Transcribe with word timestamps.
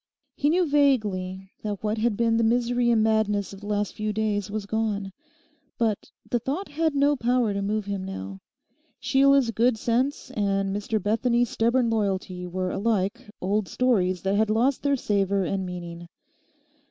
He 0.33 0.49
knew 0.49 0.65
vaguely 0.67 1.51
that 1.61 1.83
what 1.83 1.99
had 1.99 2.17
been 2.17 2.37
the 2.37 2.43
misery 2.43 2.89
and 2.89 3.03
madness 3.03 3.53
of 3.53 3.59
the 3.61 3.67
last 3.67 3.93
few 3.93 4.11
days 4.11 4.49
was 4.49 4.65
gone. 4.65 5.11
But 5.77 6.09
the 6.27 6.39
thought 6.39 6.69
had 6.69 6.95
no 6.95 7.15
power 7.15 7.53
to 7.53 7.61
move 7.61 7.85
him 7.85 8.03
now. 8.03 8.39
Sheila's 8.99 9.51
good 9.51 9.77
sense, 9.77 10.31
and 10.31 10.75
Mr 10.75 10.99
Bethany's 10.99 11.51
stubborn 11.51 11.91
loyalty 11.91 12.47
were 12.47 12.71
alike 12.71 13.29
old 13.41 13.67
stories 13.67 14.23
that 14.23 14.33
had 14.33 14.49
lost 14.49 14.81
their 14.81 14.95
savour 14.95 15.43
and 15.43 15.67
meaning. 15.67 16.07